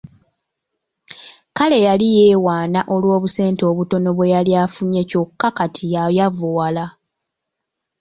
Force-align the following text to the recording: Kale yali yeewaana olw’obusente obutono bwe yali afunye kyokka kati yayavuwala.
Kale 1.57 1.77
yali 1.87 2.07
yeewaana 2.17 2.79
olw’obusente 2.93 3.63
obutono 3.71 4.09
bwe 4.13 4.31
yali 4.33 4.51
afunye 4.63 5.01
kyokka 5.09 5.47
kati 5.57 5.85
yayavuwala. 5.93 6.85